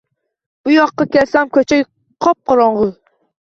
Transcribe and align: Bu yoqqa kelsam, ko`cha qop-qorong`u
Bu 0.67 0.73
yoqqa 0.75 1.07
kelsam, 1.17 1.53
ko`cha 1.59 1.79
qop-qorong`u 2.27 2.91